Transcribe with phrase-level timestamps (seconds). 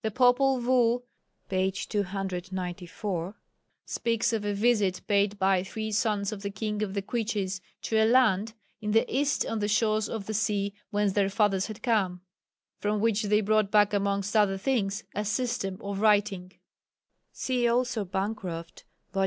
[0.00, 1.02] The Popul Vuh
[1.50, 1.70] (p.
[1.70, 3.34] 294)
[3.84, 7.98] speaks of a visit paid by three sons of the King of the Quiches to
[8.02, 11.82] a land "in the east on the shores of the sea whence their fathers had
[11.82, 12.22] come,"
[12.78, 16.54] from which they brought back amongst other things "a system of writing"
[17.30, 19.16] (see also Bancroft, vol.